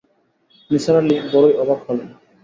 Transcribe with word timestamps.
নিসার 0.69 0.95
আলি 0.99 1.15
বড়ই 1.31 1.53
অবাক 1.63 1.79
হলেন। 1.87 2.09